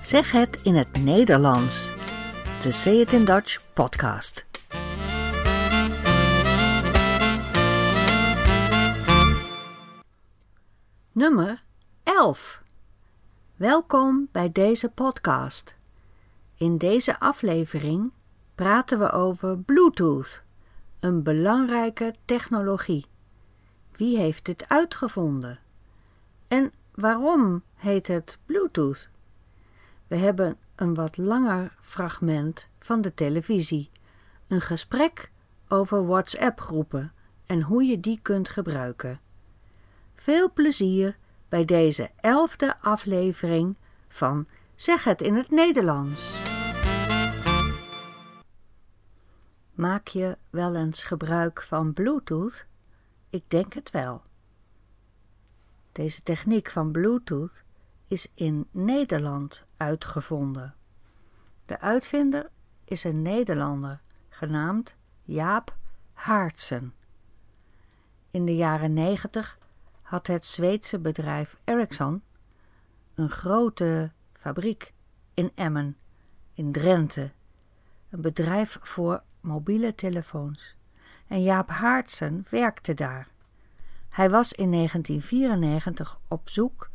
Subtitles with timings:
[0.00, 1.94] Zeg het in het Nederlands.
[2.62, 4.46] De Say It in Dutch podcast.
[11.12, 11.62] Nummer
[12.02, 12.62] 11.
[13.56, 15.76] Welkom bij deze podcast.
[16.56, 18.10] In deze aflevering
[18.54, 20.42] praten we over Bluetooth,
[21.00, 23.06] een belangrijke technologie.
[23.96, 25.58] Wie heeft het uitgevonden?
[26.48, 29.08] En waarom heet het Bluetooth?
[30.10, 33.90] We hebben een wat langer fragment van de televisie.
[34.48, 35.30] Een gesprek
[35.68, 37.12] over WhatsApp-groepen
[37.46, 39.20] en hoe je die kunt gebruiken.
[40.14, 41.16] Veel plezier
[41.48, 43.76] bij deze elfde aflevering
[44.08, 46.42] van Zeg het in het Nederlands.
[49.74, 52.66] Maak je wel eens gebruik van Bluetooth?
[53.30, 54.22] Ik denk het wel.
[55.92, 57.64] Deze techniek van Bluetooth
[58.10, 60.74] is in Nederland uitgevonden.
[61.66, 62.50] De uitvinder
[62.84, 65.76] is een Nederlander genaamd Jaap
[66.12, 66.94] Haartsen.
[68.30, 69.58] In de jaren negentig
[70.02, 72.22] had het Zweedse bedrijf Ericsson
[73.14, 74.92] een grote fabriek
[75.34, 75.96] in Emmen,
[76.54, 77.32] in Drenthe,
[78.08, 80.76] een bedrijf voor mobiele telefoons.
[81.26, 83.28] En Jaap Haartsen werkte daar.
[84.08, 86.90] Hij was in 1994 op zoek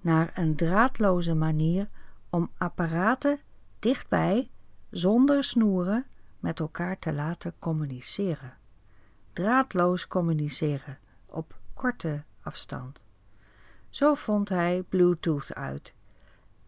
[0.00, 1.88] naar een draadloze manier
[2.30, 3.38] om apparaten
[3.78, 4.50] dichtbij,
[4.90, 6.06] zonder snoeren,
[6.38, 8.56] met elkaar te laten communiceren.
[9.32, 13.02] Draadloos communiceren op korte afstand.
[13.90, 15.94] Zo vond hij Bluetooth uit.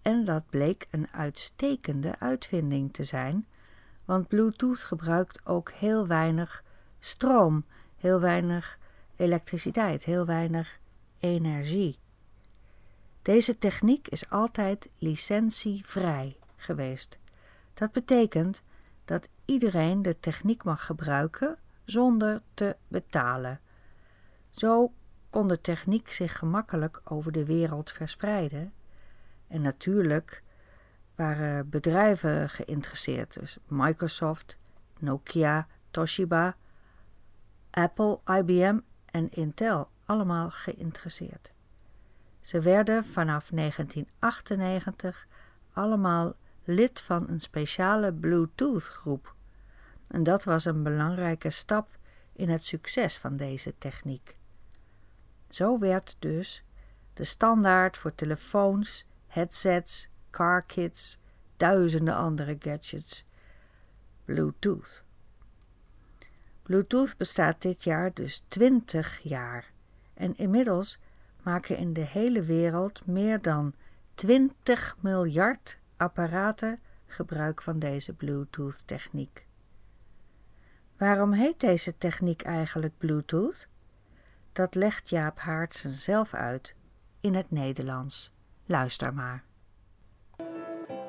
[0.03, 3.47] En dat bleek een uitstekende uitvinding te zijn,
[4.05, 6.64] want Bluetooth gebruikt ook heel weinig
[6.98, 7.64] stroom,
[7.97, 8.78] heel weinig
[9.17, 10.78] elektriciteit, heel weinig
[11.19, 11.98] energie.
[13.31, 17.19] Deze techniek is altijd licentievrij geweest.
[17.75, 18.62] Dat betekent
[19.05, 23.61] dat iedereen de techniek mag gebruiken zonder te betalen.
[24.51, 24.92] Zo
[25.30, 28.73] kon de techniek zich gemakkelijk over de wereld verspreiden.
[29.48, 30.42] En natuurlijk
[31.14, 34.58] waren bedrijven geïnteresseerd, dus Microsoft,
[34.98, 36.57] Nokia, Toshiba,
[37.70, 41.52] Apple, IBM en Intel, allemaal geïnteresseerd.
[42.40, 45.27] Ze werden vanaf 1998
[45.73, 46.34] allemaal
[46.64, 49.34] lid van een speciale Bluetooth-groep.
[50.08, 51.98] En dat was een belangrijke stap
[52.33, 54.36] in het succes van deze techniek.
[55.48, 56.64] Zo werd dus
[57.14, 61.18] de standaard voor telefoons, headsets, carkits,
[61.57, 63.24] duizenden andere gadgets
[64.24, 65.02] Bluetooth.
[66.62, 69.72] Bluetooth bestaat dit jaar dus 20 jaar
[70.14, 70.98] en inmiddels
[71.42, 73.74] maken in de hele wereld meer dan
[74.14, 79.46] 20 miljard apparaten gebruik van deze Bluetooth-techniek.
[80.96, 83.68] Waarom heet deze techniek eigenlijk Bluetooth?
[84.52, 86.74] Dat legt Jaap Haartsen zelf uit
[87.20, 88.33] in het Nederlands.
[88.67, 89.45] Luister maar.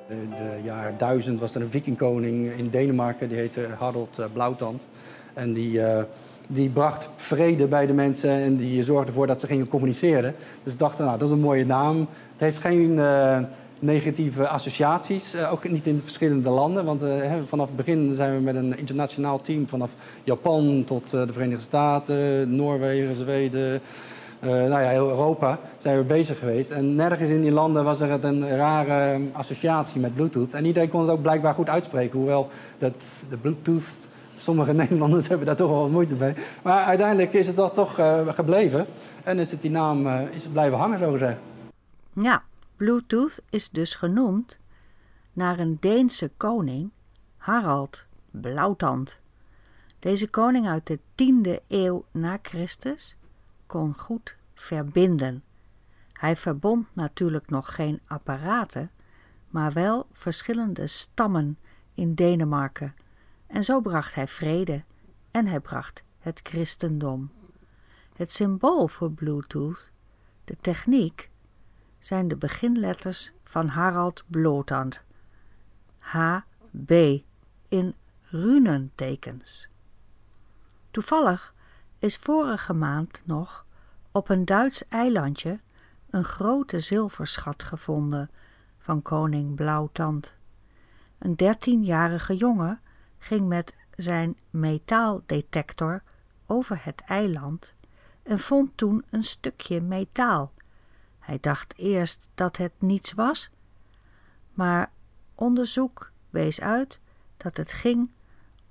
[0.08, 4.88] In de jaar 1000 was er een vikingkoning in Denemarken, die heette Harold eh, Blauwtand.
[5.34, 6.03] En die, uh,
[6.47, 10.35] die bracht vrede bij de mensen en die zorgde ervoor dat ze gingen communiceren.
[10.63, 11.97] Dus dachten, nou, dat is een mooie naam.
[12.00, 13.38] Het heeft geen uh,
[13.79, 16.85] negatieve associaties, uh, ook niet in de verschillende landen.
[16.85, 17.03] Want
[17.46, 22.56] vanaf het begin zijn we met een internationaal team, vanaf Japan tot de Verenigde Staten,
[22.56, 23.81] Noorwegen, Zweden.
[24.41, 26.72] nou ja, heel Europa zijn we bezig geweest.
[26.72, 30.53] En nergens in die landen was er een rare associatie met Bluetooth.
[30.53, 32.19] En iedereen kon het ook blijkbaar goed uitspreken.
[32.19, 32.94] Hoewel dat,
[33.30, 34.09] de Bluetooth
[34.41, 36.34] Sommige Nederlanders hebben daar toch wel wat moeite mee.
[36.63, 38.85] Maar uiteindelijk is het dat toch uh, gebleven.
[39.24, 41.38] En is het die naam uh, is het blijven hangen, zo gezegd.
[42.13, 42.44] Ja,
[42.75, 44.59] Bluetooth is dus genoemd
[45.34, 46.90] naar een Deense koning,
[47.38, 49.19] Harald Blauwtand.
[50.00, 53.18] Deze koning uit de 10e eeuw na Christus
[53.66, 55.44] kon goed verbinden.
[56.13, 58.92] Hij verbond natuurlijk nog geen apparaten,
[59.50, 61.57] maar wel verschillende stammen
[61.94, 62.94] in Denemarken
[63.51, 64.83] en zo bracht hij vrede
[65.31, 67.31] en hij bracht het christendom.
[68.15, 69.92] Het symbool voor Bluetooth,
[70.44, 71.30] de techniek,
[72.00, 75.01] zijn de beginletters van Harald Blotand.
[75.98, 77.19] HB
[77.68, 79.69] in runentekens.
[80.92, 81.54] Toevallig
[82.00, 83.65] is vorige maand nog
[84.12, 85.59] op een Duits eilandje
[86.09, 88.30] een grote zilverschat gevonden
[88.77, 90.36] van koning Blauwtand.
[91.18, 92.81] Een dertienjarige jongen
[93.21, 96.03] ging met zijn metaaldetector
[96.45, 97.75] over het eiland
[98.23, 100.53] en vond toen een stukje metaal.
[101.19, 103.50] Hij dacht eerst dat het niets was,
[104.53, 104.91] Maar
[105.35, 107.00] onderzoek wees uit
[107.38, 108.12] dat het ging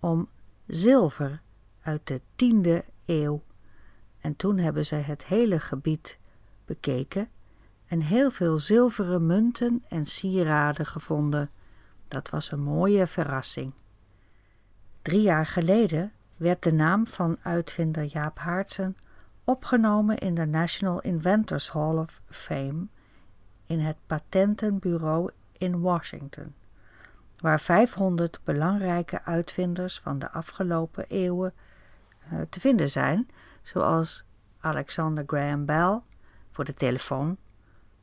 [0.01, 0.29] om
[0.67, 1.43] zilver
[1.81, 3.43] uit de tiende eeuw.
[4.21, 6.19] En toen hebben ze het hele gebied
[6.65, 7.29] bekeken
[7.87, 11.51] en heel veel zilveren munten en sieraden gevonden.
[12.09, 13.73] Dat was een mooie verrassing.
[15.03, 18.97] Drie jaar geleden werd de naam van uitvinder Jaap Haartsen
[19.45, 22.87] opgenomen in de National Inventors Hall of Fame
[23.67, 26.55] in het patentenbureau in Washington,
[27.39, 31.55] waar 500 belangrijke uitvinders van de afgelopen eeuwen
[32.33, 33.29] uh, te vinden zijn,
[33.63, 34.25] zoals
[34.61, 36.01] Alexander Graham Bell
[36.51, 37.37] voor de telefoon,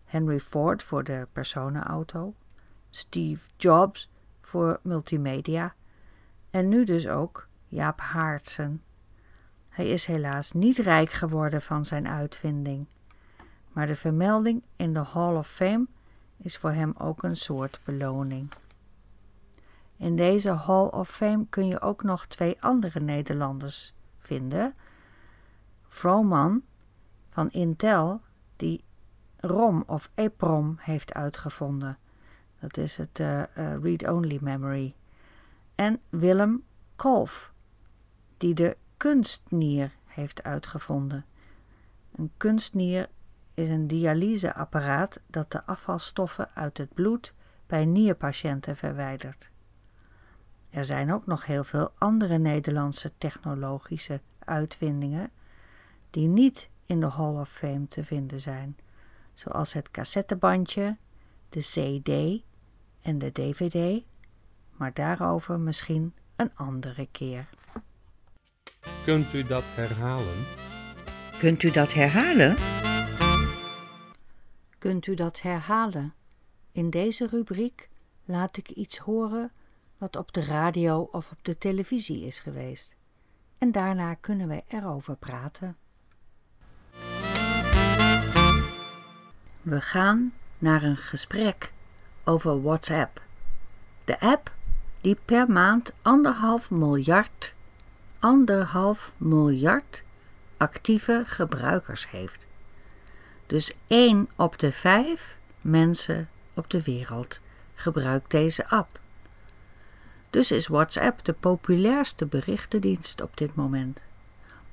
[0.05, 2.33] Henry Ford voor de personenauto,
[2.89, 4.09] Steve Jobs
[4.41, 5.75] voor multimedia
[6.57, 8.83] en nu dus ook Jaap Haartsen.
[9.69, 12.87] Hij is helaas niet rijk geworden van zijn uitvinding,
[13.71, 15.85] maar de vermelding in de Hall of Fame
[16.37, 18.51] is voor hem ook een soort beloning.
[19.97, 24.75] In deze Hall of Fame kun je ook nog twee andere Nederlanders vinden.
[25.87, 26.61] Froman
[27.29, 28.21] van Intel,
[28.55, 28.83] die
[29.37, 31.97] ROM of EPROM heeft uitgevonden.
[32.59, 33.45] Dat is het uh, uh,
[33.81, 34.95] read-only memory.
[35.77, 36.63] En Willem
[36.95, 37.53] Kolf,
[38.37, 41.25] die de kunstnier heeft uitgevonden.
[42.15, 43.09] Een kunstnier
[43.53, 47.33] is een dialyseapparaat dat de afvalstoffen uit het bloed
[47.67, 49.49] bij nierpatiënten verwijdert.
[50.69, 55.31] Er zijn ook nog heel veel andere Nederlandse technologische uitvindingen
[56.09, 58.77] die niet in de Hall of Fame te vinden zijn,
[59.33, 60.97] zoals het cassettebandje,
[61.49, 62.43] de CD
[63.01, 64.03] en de DVD,
[64.77, 67.49] maar daarover misschien een andere keer.
[69.03, 70.45] Kunt u dat herhalen?
[71.39, 72.55] Kunt u dat herhalen?
[74.77, 76.13] Kunt u dat herhalen?
[76.71, 77.89] In deze rubriek
[78.25, 79.51] laat ik iets horen
[79.97, 82.95] wat op de radio of op de televisie is geweest.
[83.57, 85.77] En daarna kunnen we erover praten.
[89.61, 91.73] We gaan naar een gesprek
[92.23, 93.21] over WhatsApp.
[94.03, 94.55] De app
[95.01, 97.53] die per maand anderhalf miljard,
[98.19, 100.03] anderhalf miljard
[100.57, 102.45] actieve gebruikers heeft.
[103.45, 107.39] Dus één op de vijf mensen op de wereld
[107.75, 108.99] gebruikt deze app.
[110.29, 114.03] Dus is WhatsApp de populairste berichtendienst op dit moment.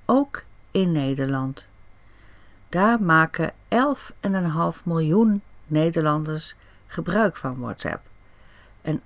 [0.05, 1.67] Ook in Nederland.
[2.69, 6.55] Daar maken 11,5 miljoen Nederlanders
[6.87, 8.09] gebruik van WhatsApp.
[8.85, 9.03] En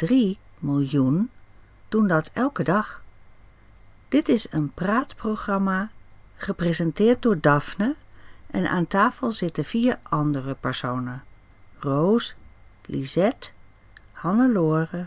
[0.00, 1.30] 8,3 miljoen
[1.88, 3.02] doen dat elke dag.
[4.08, 5.90] Dit is een praatprogramma
[6.36, 7.94] gepresenteerd door Daphne
[8.50, 11.24] en aan tafel zitten vier andere personen:
[11.78, 12.34] Roos,
[12.84, 13.50] Lisette,
[14.12, 15.06] Hannelore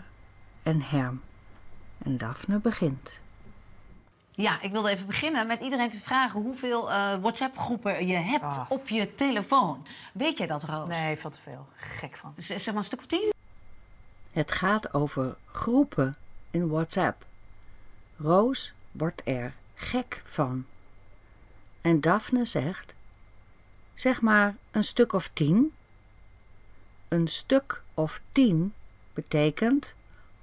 [0.62, 1.20] en Herm.
[1.98, 3.20] En Daphne begint.
[4.28, 8.64] Ja, ik wilde even beginnen met iedereen te vragen hoeveel uh, WhatsApp-groepen je hebt oh.
[8.68, 9.86] op je telefoon.
[10.12, 10.88] Weet jij dat, Roos?
[10.88, 11.66] Nee, veel te veel.
[11.76, 12.34] Gek van.
[12.36, 13.31] Z zeg maar een stuk of tien?
[14.32, 16.16] Het gaat over groepen
[16.50, 17.26] in WhatsApp.
[18.16, 20.66] Roos wordt er gek van.
[21.80, 22.94] En Daphne zegt:
[23.94, 25.72] Zeg maar een stuk of tien.
[27.08, 28.74] Een stuk of tien
[29.12, 29.94] betekent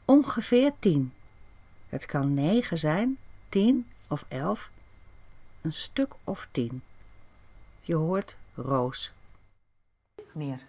[0.05, 1.13] ongeveer tien.
[1.87, 3.17] Het kan negen zijn,
[3.49, 4.71] tien of elf.
[5.61, 6.81] Een stuk of tien.
[7.81, 9.11] Je hoort Roos.
[10.31, 10.68] Meer.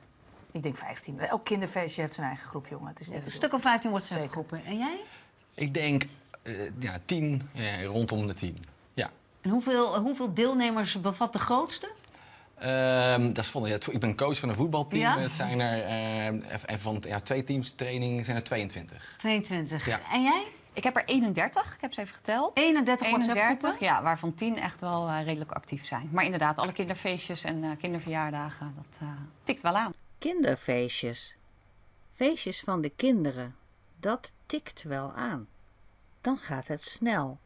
[0.52, 1.20] Ik denk 15.
[1.20, 2.88] Elk kinderfeestje heeft zijn eigen groep, jongen.
[2.88, 4.64] Het is net een stuk of 15 WhatsApp-groepen.
[4.64, 5.00] En jij?
[5.54, 6.06] Ik denk
[6.42, 8.64] uh, ja, 10, ja, rondom de 10.
[8.94, 9.10] Ja.
[9.40, 11.90] En hoeveel, hoeveel deelnemers bevat de grootste?
[12.62, 15.00] Um, dat is ja, ik ben coach van een voetbalteam.
[15.00, 15.18] Ja?
[15.18, 19.14] Het zijn er uh, en van ja, twee teams training zijn er 22.
[19.18, 19.86] 22.
[19.86, 20.00] Ja.
[20.12, 20.46] En jij?
[20.72, 22.58] Ik heb er 31, ik heb ze even geteld.
[22.58, 23.86] 31, 31 WhatsApp-groepen?
[23.86, 26.08] Ja, waarvan 10 echt wel uh, redelijk actief zijn.
[26.12, 29.08] Maar inderdaad, alle kinderfeestjes en uh, kinderverjaardagen, dat
[29.44, 29.92] tikt wel aan.
[30.20, 31.36] Kinderfeestjes.
[32.14, 33.56] Feestjes van de kinderen.
[34.00, 35.48] Dat tikt wel aan.
[36.20, 37.38] Dan gaat het snel.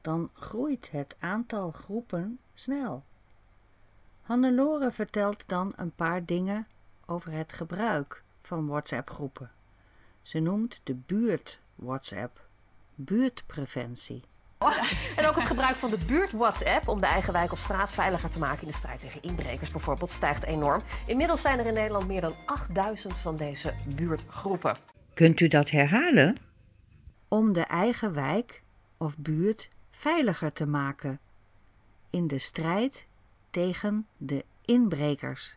[0.00, 3.04] Dan groeit het aantal groepen snel.
[4.22, 6.66] Hannelore vertelt dan een paar dingen
[7.06, 9.50] over het gebruik van WhatsApp-groepen.
[10.22, 12.46] Ze noemt de buurt WhatsApp
[12.94, 14.22] buurtpreventie.
[15.16, 18.30] En ook het gebruik van de buurt WhatsApp om de eigen wijk of straat veiliger
[18.30, 20.82] te maken in de strijd tegen inbrekers bijvoorbeeld stijgt enorm.
[21.06, 24.76] Inmiddels zijn er in Nederland meer dan 8000 van deze buurtgroepen.
[25.14, 26.36] Kunt u dat herhalen?
[27.28, 28.62] Om de eigen wijk
[28.96, 31.20] of buurt veiliger te maken
[32.10, 33.06] in de strijd
[33.50, 35.56] tegen de inbrekers.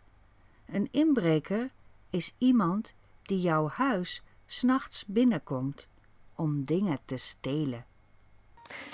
[0.66, 1.70] Een inbreker
[2.10, 2.94] is iemand
[3.24, 5.88] die jouw huis s'nachts binnenkomt
[6.36, 7.86] om dingen te stelen.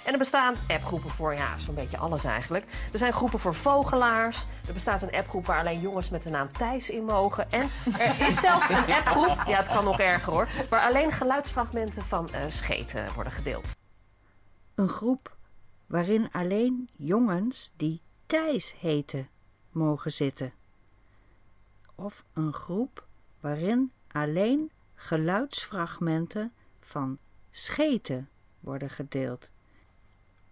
[0.04, 2.66] En er bestaan appgroepen voor, ja, zo'n beetje alles eigenlijk.
[2.92, 4.46] Er zijn groepen voor vogelaars.
[4.68, 7.52] Er bestaat een appgroep waar alleen jongens met de naam Thijs in mogen.
[7.52, 12.06] En er is zelfs een appgroep, ja, het kan nog erger hoor, waar alleen geluidsfragmenten
[12.06, 13.76] van uh, scheten worden gedeeld.
[14.76, 15.36] Een groep
[15.86, 19.30] waarin alleen jongens die Thijs heten
[19.72, 20.54] mogen zitten.
[21.96, 23.06] Of een groep
[23.40, 27.18] waarin alleen geluidsfragmenten van
[27.50, 29.50] scheten worden gedeeld.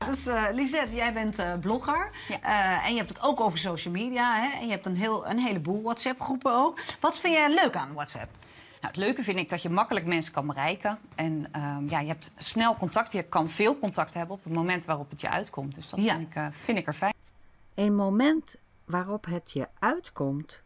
[0.05, 3.93] Dus uh, Lisette, jij bent uh, blogger uh, en je hebt het ook over social
[3.93, 4.35] media.
[4.35, 4.59] Hè?
[4.59, 6.79] En je hebt een, heel, een heleboel WhatsApp-groepen ook.
[6.99, 8.31] Wat vind jij leuk aan WhatsApp?
[8.81, 10.99] Nou, het leuke vind ik dat je makkelijk mensen kan bereiken.
[11.15, 13.11] En um, ja, je hebt snel contact.
[13.11, 15.75] Je kan veel contact hebben op het moment waarop het je uitkomt.
[15.75, 16.15] Dus dat ja.
[16.15, 17.13] vind, ik, vind ik er fijn.
[17.75, 20.61] Een moment waarop het je uitkomt,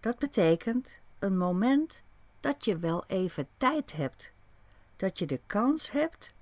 [0.00, 2.02] dat betekent een moment
[2.40, 4.30] dat je wel even tijd hebt.
[4.96, 6.32] Dat je de kans hebt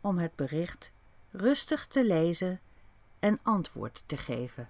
[0.00, 0.90] om het bericht
[1.36, 2.60] rustig te lezen
[3.18, 4.68] en antwoord te geven.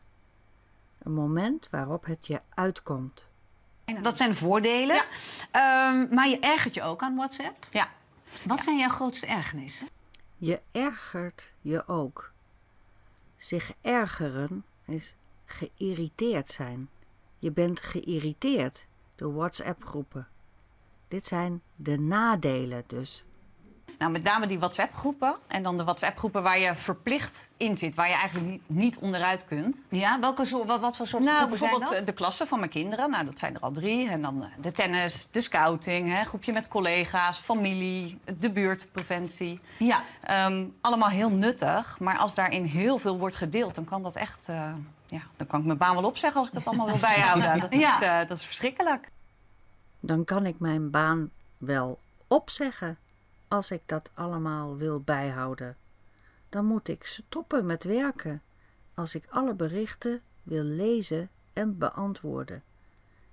[0.98, 3.28] Een moment waarop het je uitkomt.
[4.02, 5.04] Dat zijn voordelen.
[5.52, 5.90] Ja.
[5.90, 7.66] Um, maar je ergert je ook aan WhatsApp.
[7.70, 7.88] Ja.
[8.44, 8.62] Wat ja.
[8.62, 9.88] zijn jouw grootste ergernissen?
[10.36, 12.32] Je ergert je ook.
[13.36, 16.88] Zich ergeren is geïrriteerd zijn.
[17.38, 20.28] Je bent geïrriteerd door WhatsApp-groepen.
[21.08, 23.24] Dit zijn de nadelen dus.
[23.98, 25.36] Nou, met name die WhatsApp-groepen.
[25.46, 27.94] En dan de WhatsApp-groepen waar je verplicht in zit.
[27.94, 29.82] Waar je eigenlijk niet, onderuit kunt.
[29.88, 31.78] Ja, welke soort, wat, wat voor soort nou, groepen zijn dat?
[31.78, 33.10] Bijvoorbeeld de klassen van mijn kinderen.
[33.10, 34.08] Nou, dat zijn er al drie.
[34.08, 39.60] En dan de tennis, de scouting, hè, groepje met collega's, familie, de buurtpreventie.
[39.78, 40.02] Ja.
[40.46, 41.98] Um, allemaal heel nuttig.
[41.98, 44.48] Maar als daarin heel veel wordt gedeeld, dan kan dat echt...
[44.48, 44.72] Uh,
[45.06, 47.60] ja, dan kan ik mijn baan wel opzeggen als ik dat allemaal wil bijhouden.
[47.60, 48.20] Dat is, ja.
[48.20, 49.08] uh, dat is verschrikkelijk.
[50.00, 52.98] Dan kan ik mijn baan wel opzeggen
[53.48, 55.76] als ik dat allemaal wil bijhouden.
[56.48, 58.42] Dan moet ik stoppen met werken
[58.94, 62.62] als ik alle berichten wil lezen en beantwoorden.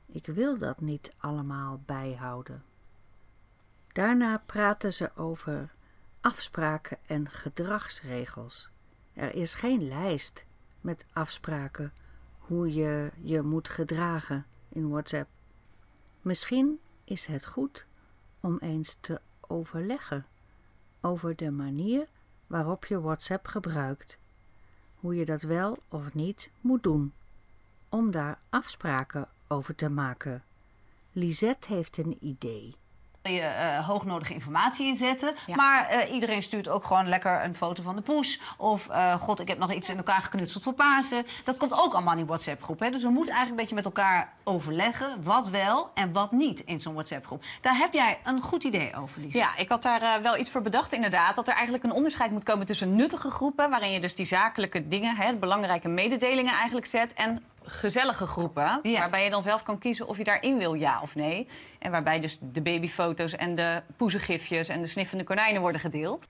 [0.05, 2.63] Ik wil dat niet allemaal bijhouden.
[3.91, 5.73] Daarna praten ze over
[6.21, 8.69] afspraken en gedragsregels.
[9.13, 10.45] Er is geen lijst
[10.81, 11.93] met afspraken
[12.37, 15.29] hoe je je moet gedragen in WhatsApp.
[16.21, 17.85] Misschien is het goed
[18.39, 20.25] om eens te overleggen
[21.01, 22.07] over de manier
[22.47, 24.17] waarop je WhatsApp gebruikt,
[24.95, 27.13] hoe je dat wel of niet moet doen,
[27.89, 30.43] om daar afspraken over te maken.
[31.11, 32.75] Lisette heeft een idee
[33.31, 35.35] je uh, hoognodige informatie inzetten.
[35.45, 35.55] Ja.
[35.55, 38.39] Maar uh, iedereen stuurt ook gewoon lekker een foto van de poes.
[38.57, 41.25] Of uh, god, ik heb nog iets in elkaar geknutseld voor Pasen.
[41.43, 42.79] Dat komt ook allemaal in die WhatsApp-groep.
[42.79, 46.81] Dus we moeten eigenlijk een beetje met elkaar overleggen wat wel en wat niet in
[46.81, 47.43] zo'n WhatsApp-groep.
[47.61, 49.39] Daar heb jij een goed idee over, Lisa.
[49.39, 51.35] Ja, ik had daar wel iets voor bedacht inderdaad.
[51.35, 53.69] Dat er eigenlijk een onderscheid moet komen tussen nuttige groepen...
[53.69, 57.13] waarin je dus die zakelijke dingen, hè, belangrijke mededelingen eigenlijk zet...
[57.13, 58.79] en gezellige groepen.
[58.81, 58.99] Ja.
[58.99, 61.47] Waarbij je dan zelf kan kiezen of je daarin wil, ja of nee.
[61.79, 66.27] En waarbij dus de babyfoto's en de poezengifjes en de sniffende konijnen worden gedeeld.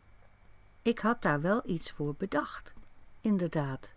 [0.81, 2.73] Ik had daar wel iets voor bedacht,
[3.21, 3.93] inderdaad.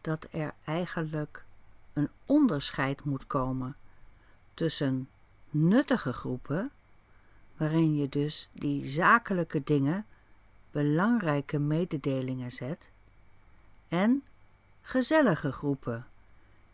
[0.00, 1.44] Dat er eigenlijk
[1.92, 3.76] een onderscheid moet komen
[4.54, 5.08] tussen
[5.50, 6.70] nuttige groepen,
[7.56, 10.06] waarin je dus die zakelijke dingen,
[10.70, 12.90] belangrijke mededelingen zet,
[13.88, 14.22] en
[14.80, 16.06] gezellige groepen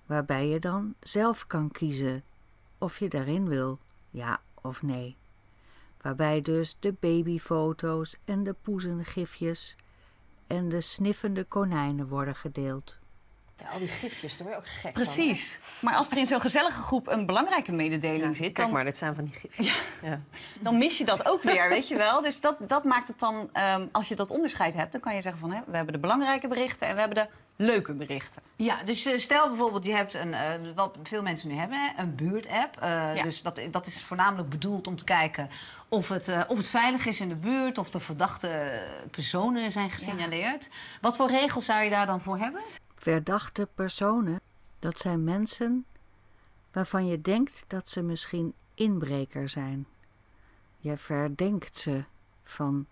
[0.06, 2.24] waarbij je dan zelf kan kiezen
[2.78, 3.78] of je daarin wil,
[4.10, 5.16] ja of nee.
[6.00, 9.76] Waarbij dus de babyfoto's en de poezengifjes
[10.46, 12.98] en de sniffende konijnen worden gedeeld.
[13.56, 15.58] Ja, al die gifjes, daar word je ook gek Precies.
[15.82, 18.52] maar als er in zo'n gezellige groep een belangrijke mededeling zit...
[18.52, 19.66] Kijk maar, dit zijn van die gifjes.
[19.66, 20.08] Ja.
[20.08, 20.20] Ja.
[20.60, 22.22] Dan mis je dat ook weer, weet je wel.
[22.22, 23.50] Dus dat, dat maakt het dan...
[23.52, 25.52] Um, als je dat onderscheid hebt, dan kan je zeggen van...
[25.52, 28.42] Hè, we hebben de belangrijke berichten en we hebben de leuke berichten.
[28.56, 32.14] Ja, dus uh, stel bijvoorbeeld, je hebt een, uh, wat veel mensen nu hebben, een
[32.14, 32.76] buurtapp.
[32.82, 33.22] Uh, ja.
[33.22, 35.48] Dus dat, dat is voornamelijk bedoeld om te kijken
[35.88, 40.64] of het, of het veilig is in de buurt, of de verdachte personen zijn gesignaleerd.
[40.64, 40.98] Ja.
[41.00, 42.62] Wat voor regels zou je daar dan voor hebben?
[42.94, 44.40] Verdachte personen,
[44.78, 45.86] dat zijn mensen
[46.72, 49.86] waarvan je denkt dat ze misschien inbreker zijn.
[50.78, 52.04] Je verdenkt ze
[52.42, 52.86] van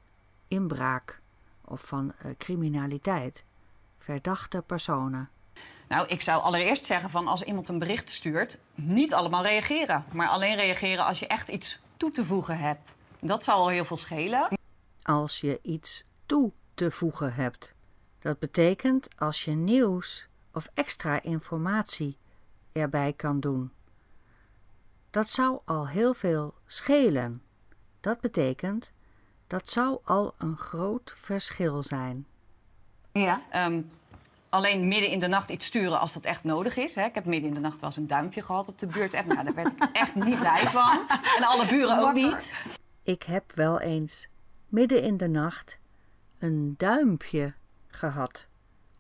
[0.49, 1.21] inbraak
[1.65, 3.45] of van criminaliteit
[4.05, 5.29] verdachte personen?
[5.89, 10.05] Nou, ik zou allereerst zeggen van als iemand een bericht stuurt, niet allemaal reageren.
[10.13, 12.93] Maar alleen reageren als je echt iets toe te voegen hebt.
[13.21, 14.49] Dat zou al heel veel schelen.
[15.03, 17.75] Als je iets toe te voegen hebt.
[18.19, 22.17] Dat betekent als je nieuws of extra informatie
[22.73, 23.73] erbij kan doen.
[25.11, 27.43] Dat zou al heel veel schelen.
[28.01, 28.93] Dat betekent,
[29.47, 32.27] dat zou al een groot verschil zijn.
[33.23, 33.43] Ja.
[33.51, 33.83] Ehm,
[34.49, 36.95] alleen midden in de nacht iets sturen als dat echt nodig is.
[36.95, 37.05] Hè.
[37.05, 39.27] Ik heb midden in de nacht wel eens een duimpje gehad op de buurt-app.
[39.27, 40.99] Nou, daar werd ik echt niet blij van.
[41.37, 42.55] En alle buren ook niet.
[43.03, 44.29] Ik heb wel eens
[44.69, 45.79] midden in de nacht
[46.39, 47.55] een duimpje
[47.87, 48.47] gehad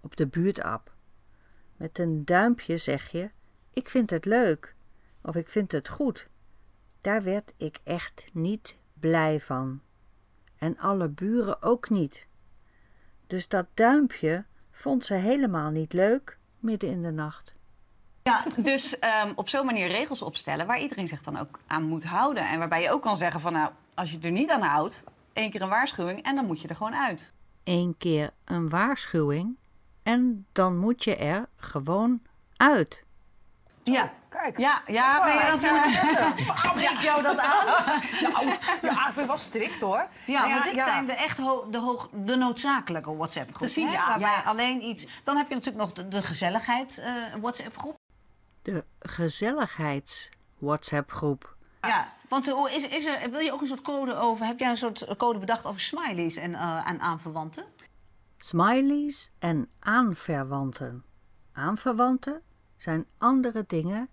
[0.01, 0.93] op de buurtapp.
[1.77, 3.31] Met een duimpje zeg je:
[3.73, 4.75] Ik vind het leuk
[5.23, 6.29] of ik vind het goed.
[7.01, 9.81] Daar werd ik echt niet blij van.
[10.57, 12.27] En alle buren ook niet.
[13.35, 17.55] Dus dat duimpje vond ze helemaal niet leuk midden in de nacht.
[18.23, 22.05] Ja, dus ehm, op zo'n manier regels opstellen waar iedereen zich dan ook aan moet
[22.05, 22.49] houden.
[22.49, 25.51] En waarbij je ook kan zeggen van nou, als je er niet aan houdt, één
[25.51, 27.33] keer een waarschuwing en dan moet je er gewoon uit.
[27.65, 29.57] Eén keer een waarschuwing
[30.03, 32.21] en dan moet je er gewoon
[32.57, 33.05] uit.
[33.85, 34.13] Ja.
[34.29, 34.59] Kijk.
[34.59, 35.23] Ja, ja.
[35.25, 37.67] Vind je dat, maar- eh, spreekt jou dat aan?
[38.33, 38.47] Nou,
[38.83, 40.07] ja, ik vind het wel strikt hoor.
[40.27, 40.85] Ja, maar dit ja.
[40.85, 43.73] zijn de echt ho- de, hoog, de noodzakelijke WhatsApp-groepen.
[43.75, 44.07] Precies, ja.
[44.07, 44.43] Waarbij Ja.
[44.43, 45.07] alleen iets...
[45.25, 47.97] Dan heb je natuurlijk nog de, de gezelligheid eh, WhatsApp-groep.
[48.63, 51.57] De gezelligheids-WhatsApp-groep.
[51.81, 54.47] Ja, want hoe is, is er, wil je ook een soort code over...
[54.47, 57.65] Heb jij een soort code bedacht over smileys en, eh, en aanverwanten?
[58.39, 61.05] Smileys en aanverwanten.
[61.53, 62.43] Aanverwanten
[62.85, 64.09] zijn andere dingen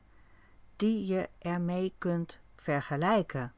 [0.76, 3.54] die je ermee kunt vergelijken.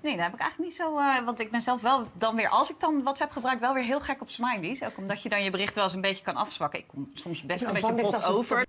[0.00, 0.98] Nee, daar heb ik eigenlijk niet zo.
[0.98, 3.84] eh, want ik ben zelf wel dan weer, als ik dan WhatsApp gebruik, wel weer
[3.84, 4.82] heel gek op smileys.
[4.84, 6.78] Ook omdat je dan je bericht wel eens een beetje kan afzwakken.
[6.78, 8.66] Ik kom soms best een beetje bot over.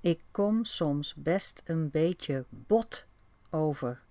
[0.00, 3.06] Ik kom soms best een beetje bot
[3.50, 4.02] over.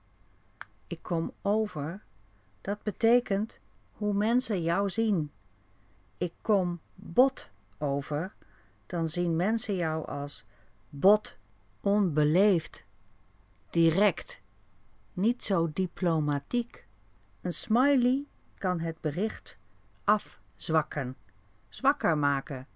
[0.87, 2.03] Ik kom over,
[2.61, 3.59] dat betekent
[3.91, 5.31] hoe mensen jou zien.
[6.17, 8.33] Ik kom bot over,
[8.85, 10.45] dan zien mensen jou als
[10.89, 11.37] bot,
[11.81, 12.85] onbeleefd,
[13.69, 14.41] direct,
[15.13, 16.85] niet zo diplomatiek.
[17.41, 18.25] Een smiley
[18.57, 19.57] kan het bericht
[20.03, 21.15] afzwakken,
[21.69, 22.67] zwakker maken,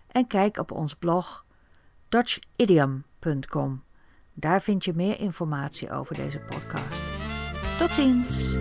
[0.07, 1.45] en kijk op ons blog
[2.09, 3.83] dutchidiom.com.
[4.33, 7.03] Daar vind je meer informatie over deze podcast.
[7.79, 8.59] Tot ziens!